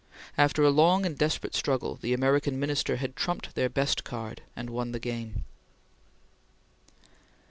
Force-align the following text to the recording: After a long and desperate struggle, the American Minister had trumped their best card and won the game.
After 0.35 0.63
a 0.63 0.71
long 0.71 1.05
and 1.05 1.15
desperate 1.15 1.53
struggle, 1.53 1.93
the 1.97 2.11
American 2.11 2.59
Minister 2.59 2.95
had 2.95 3.15
trumped 3.15 3.53
their 3.53 3.69
best 3.69 4.03
card 4.03 4.41
and 4.55 4.71
won 4.71 4.93
the 4.93 4.99
game. 4.99 5.43